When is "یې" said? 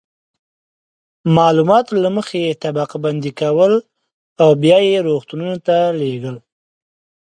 2.47-2.53, 4.89-4.97